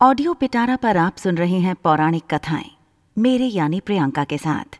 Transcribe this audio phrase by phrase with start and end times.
[0.00, 2.70] Audio पिटारा पर आप सुन रहे हैं पौराणिक कथाएँ,
[3.18, 4.78] मेरे यानी प्रियंका के साथ।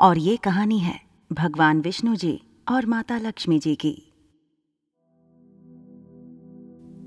[0.00, 1.00] और ये कहानी है
[1.32, 3.92] भगवान विष्णु जी और माता लक्ष्मी जी की।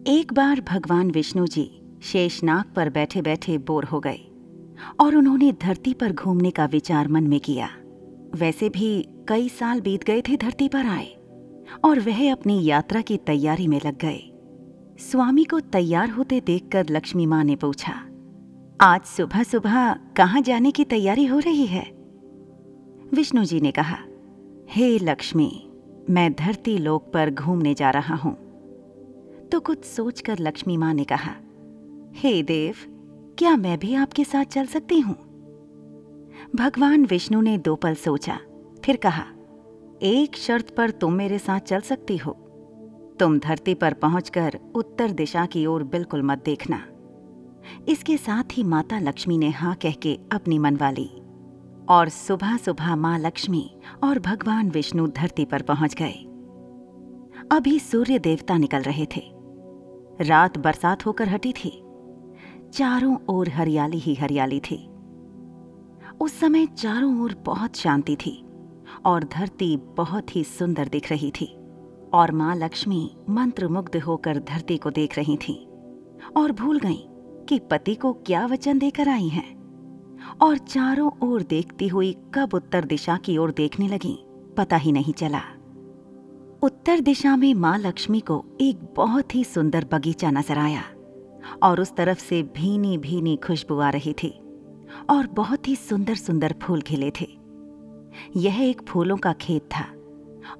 [0.07, 4.19] एक बार भगवान विष्णु जी शेषनाग पर बैठे बैठे बोर हो गए
[4.99, 7.69] और उन्होंने धरती पर घूमने का विचार मन में किया।
[8.35, 11.15] वैसे भी कई साल बीत गए थे धरती पर आए
[11.85, 14.29] और वह अपनी यात्रा की तैयारी में लग गए।
[15.03, 17.93] स्वामी को तैयार होते देखकर लक्ष्मी माँ ने पूछा
[18.81, 21.91] आज सुबह सुबह कहाँ जाने की तैयारी हो रही है?
[23.13, 23.97] विष्णु जी ने कहा
[24.69, 25.69] हे hey, लक्ष्मी
[26.09, 28.35] मैं धरती लोक पर घूमने जा रहा हूँ।
[29.51, 31.35] तो कुछ सोचकर लक्ष्मी माँ ने कहा
[32.13, 32.75] हे hey, देव
[33.37, 35.15] क्या मैं भी आपके साथ चल सकती हूँ?
[36.55, 38.39] भगवान विष्णु ने दो पल सोचा
[38.85, 39.25] फिर कहा
[40.01, 42.42] एक शर्त पर तुम मेरे साथ चल सकती हो।
[43.19, 46.85] तुम धरती पर पहुंचकर उत्तर दिशा की ओर बिल्कुल मत देखना।
[47.87, 51.09] इसके साथ ही माता लक्ष्मी ने हाँ कह के अपनी मनवा ली।
[51.89, 56.29] और सुबह सुबह माँ लक्ष्मी और भगवान विष्णु धरती पर पहुँच गए।
[57.51, 59.21] अभी सूर्य देवता निकल रहे थे।
[60.21, 61.83] रात बरसात होकर हटी थी।
[62.73, 64.89] चारों ओर हरियाली ही हरियाली थी।
[66.21, 68.45] उस समय चारों ओर बहुत शांति थी
[69.05, 71.57] और धरती बहुत ही सुंदर दिख रही थी।
[72.13, 75.55] और माँ लक्ष्मी मंत्रमुग्ध होकर धरती को देख रही थीं
[76.37, 79.51] और भूल गईं कि पति को क्या वचन देकर आई हैं।
[80.41, 84.17] और चारों ओर देखती हुई कब उत्तर दिशा की ओर देखने लगी,
[84.57, 85.41] पता ही नहीं चला।
[86.63, 90.83] उत्तर दिशा में माँ लक्ष्मी को एक बहुत ही सुंदर बगीचा नज़र आया
[91.63, 94.29] और उस तरफ़ से भीनी भीनी खुशबू आ रही थी
[95.09, 97.27] और बहुत ही सुंदर सुंदर फूल खिले थे।
[98.37, 99.85] यह एक फूलों का खेत था।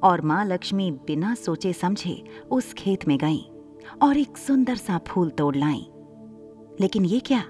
[0.03, 3.39] और माँ लक्ष्मी बिना सोचे समझे उस खेत में गईं
[4.01, 5.87] और एक सुंदर सा फूल तोड़ लाई।
[6.81, 7.43] लेकिन ये क्या?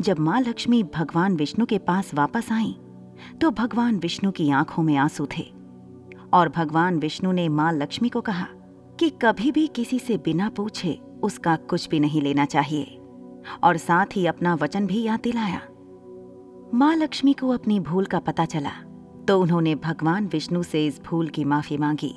[0.00, 2.76] जब माँ लक्ष्मी भगवान विष्णु के पास वापस आई
[3.40, 5.52] तो भगवान विष्णु की आँखों में आँसू थे
[6.32, 8.46] और भगवान विष्णु ने माँ लक्ष्मी को कहा
[8.98, 13.00] कि कभी भी किसी से बिना पूछे उसका कुछ भी नहीं लेना चाहिए
[13.62, 15.60] और साथ ही अपना वचन भी याद दिलाया।
[16.74, 18.70] माँ लक्ष्मी को अपनी भूल का पता चला
[19.28, 22.14] तो उन्होंने भगवान विष्णु से इस भूल की माफ़ी मांगी।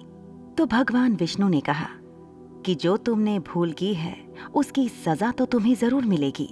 [0.57, 1.87] तो भगवान विष्णु ने कहा,
[2.65, 4.15] कि जो तुमने भूल की है,
[4.55, 6.49] उसकी सजा तो तुम्हें ज़रूर मिलेगी।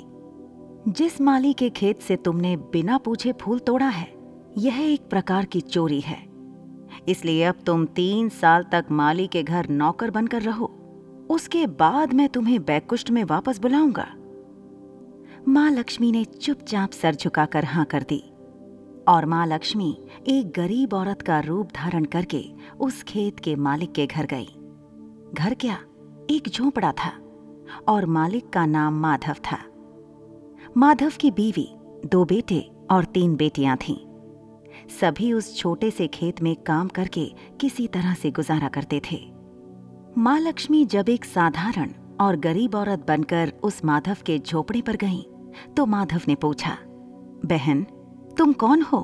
[0.87, 4.07] जिस माली के खेत से तुमने बिना पूछे फूल तोड़ा है,
[4.57, 6.17] यह एक प्रकार की चोरी है।
[7.07, 10.65] इसलिए अब तुम तीन साल तक माली के घर नौकर बनकर रहो।
[11.29, 14.07] उसके बाद मैं तुम्हें बैकुष्ट में वापस बुलाऊँगा।
[15.47, 18.23] माँ लक्ष्मी ने चुपचाप सर झुकाकर हाँ कर दी।
[19.07, 22.43] और माँ लक्ष्मी एक गरीब औरत का रूप धारण करके
[22.79, 24.47] उस खेत के मालिक के घर गई।
[25.33, 25.77] घर क्या?
[26.29, 27.11] एक झोपड़ा था
[27.87, 29.57] और मालिक का नाम माधव था।
[30.77, 31.69] माधव की बीवी
[32.05, 33.97] दो बेटे और तीन बेटियाँ थीं।
[35.01, 37.25] सभी उस छोटे से खेत में काम करके
[37.61, 39.33] किसी तरह से गुजारा करते थे।
[40.17, 45.23] माँ लक्ष्मी जब एक साधारण और गरीब औरत बनकर उस माधव के झोपड़े पर गईं,
[45.73, 46.77] तो माधव ने पूछा
[47.45, 47.85] बहन
[48.39, 48.99] तुम कौन हो?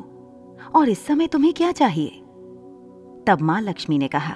[0.75, 2.09] और इस समय तुम्हें क्या चाहिए?
[3.27, 4.35] तब माँ लक्ष्मी ने कहा,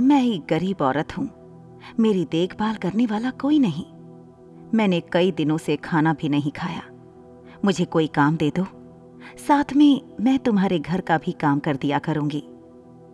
[0.00, 1.30] मैं एक गरीब औरत हूँ।
[2.00, 3.84] मेरी देखभाल करने वाला कोई नहीं।
[4.74, 6.82] मैंने कई दिनों से खाना भी नहीं खाया।
[7.64, 8.64] मुझे कोई काम दे दो।
[9.48, 12.42] साथ में मैं तुम्हारे घर का भी काम कर दिया करूँगी।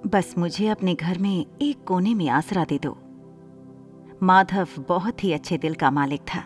[0.07, 2.99] बस मुझे अपने घर में एक कोने में आसरा दे दो।
[4.23, 6.45] माधव बहुत ही अच्छे दिल का मालिक था।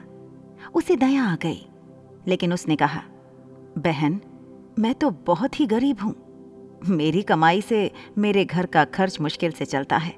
[0.75, 1.69] उसे दया आ गई,
[2.27, 3.03] लेकिन उसने कहा,
[3.79, 4.21] बहन
[4.77, 6.15] मैं तो बहुत ही गरीब हूँ।
[6.87, 10.15] मेरी कमाई से मेरे घर का खर्च मुश्किल से चलता है।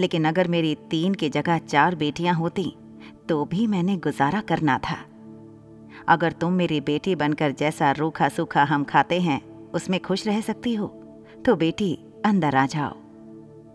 [0.00, 2.72] लेकिन अगर मेरी तीन की जगह चार बेटियाँ होती
[3.28, 4.96] तो भी मैंने गुजारा करना था।
[6.08, 9.40] अगर तुम मेरी बेटी बनकर जैसा रूखा सूखा हम खाते हैं,
[9.70, 10.86] उसमें खुश रह सकती हो
[11.46, 12.96] तो बेटी अंदर आ जाओ।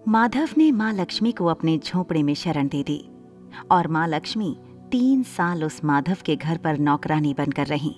[0.07, 3.03] माधव ने माँ लक्ष्मी को अपने झोंपड़े में शरण दे दी,
[3.71, 4.55] और माँ लक्ष्मी
[4.91, 7.93] तीन साल उस माधव के घर पर नौकरानी बनकर रहीं।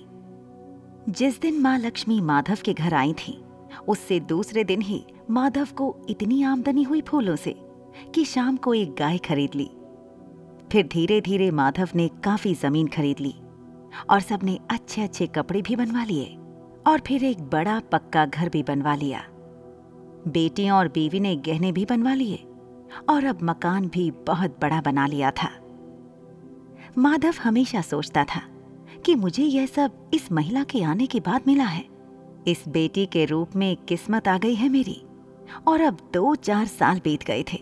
[1.08, 3.32] जिस दिन माँ लक्ष्मी माधव के घर आई थी,
[3.88, 7.54] उससे दूसरे दिन ही माधव को इतनी आमदनी हुई फूलों से
[8.14, 9.70] कि शाम को एक गाय खरीद ली।
[10.72, 13.34] फिर धीरे धीरे माधव ने काफ़ी ज़मीन खरीद ली
[14.10, 16.36] और सबने अच्छे अच्छे कपड़े भी बनवा लिए
[16.86, 19.24] और फिर एक बड़ा पक्का घर भी बनवा लिया।
[20.28, 22.44] बेटियों और बीवी ने गहने भी बनवा लिए
[23.08, 25.50] और अब मकान भी बहुत बड़ा बना लिया था।
[26.98, 28.42] माधव हमेशा सोचता था
[29.08, 31.84] कि मुझे यह सब इस महिला के आने के बाद मिला है।
[32.48, 35.02] इस बेटी के रूप में किस्मत आ गई है मेरी,
[35.66, 37.58] और अब दो चार साल बीत गए थे।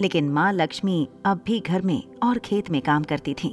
[0.00, 3.50] लेकिन माँ लक्ष्मी अब भी घर में और खेत में काम करती थी।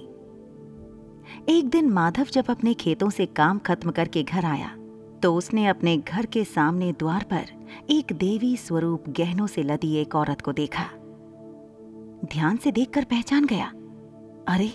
[1.50, 4.76] एक दिन माधव जब अपने खेतों से काम खत्म करके घर आया
[5.24, 7.46] तो उसने अपने घर के सामने द्वार पर
[7.90, 10.90] एक देवी स्वरूप गहनों से लदी एक औरत को देखा।
[12.26, 13.68] ध्यान से देखकर पहचान गया।
[14.48, 14.72] अरे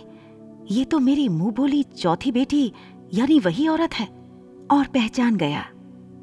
[0.72, 2.72] ये तो मेरी मुँह बोली चौथी बेटी,
[3.14, 4.06] यानी वही औरत है।
[4.70, 5.64] और पहचान गया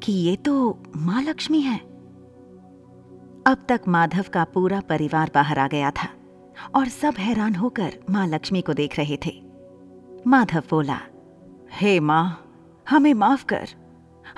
[0.02, 1.78] कि ये तो माँ लक्ष्मी है।
[3.46, 6.08] अब तक माधव का पूरा परिवार बाहर आ गया था
[6.74, 9.42] और सब हैरान होकर माँ लक्ष्मी को देख रहे थे।
[10.26, 10.98] माधव बोला,
[11.72, 12.44] हे माँ,
[12.88, 13.68] हमें माफ़ कर।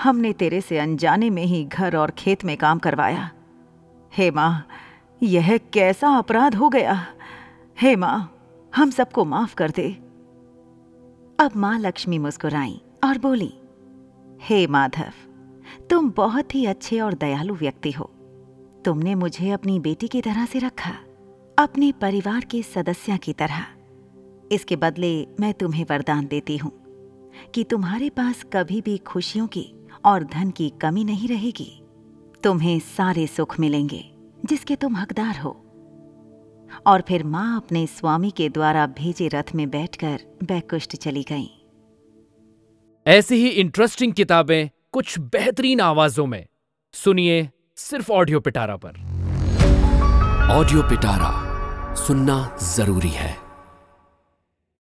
[0.03, 3.31] हमने तेरे से अनजाने में ही घर और खेत में काम करवाया।
[4.17, 4.67] हे माँ,
[5.23, 7.07] यह कैसा अपराध हो गया।
[7.81, 8.39] हे माँ
[8.77, 9.91] हम सबको माफ़ कर दे।
[11.39, 13.53] अब माँ लक्ष्मी मुस्कुराई और बोली,
[14.43, 15.13] हे माधव,
[15.91, 18.05] तुम बहुत ही अच्छे और दयालु व्यक्ति हो।
[18.85, 20.93] तुमने मुझे अपनी बेटी की तरह से रखा,
[21.59, 23.65] अपने परिवार के सदस्य की तरह।
[24.53, 26.73] इसके बदले मैं तुम्हें वरदान देती हूँ
[27.55, 29.67] कि तुम्हारे पास कभी भी खुशियों की
[30.05, 31.83] और धन की कमी नहीं रहेगी।
[32.43, 34.05] तुम्हें सारे सुख मिलेंगे
[34.45, 35.57] जिसके तुम हकदार हो।
[36.87, 41.49] और फिर माँ अपने स्वामी के द्वारा भेजे रथ में बैठकर बैकुष्ट चली गईं।
[43.07, 46.47] ऐसी ही इंटरेस्टिंग किताबें कुछ बेहतरीन आवाजों में।
[46.95, 49.01] सुनिए सिर्फ़ ऑडियो पिटारा पर।
[50.51, 51.31] ऑडियो पिटारा
[51.95, 53.52] सुनना ज़रूरी है।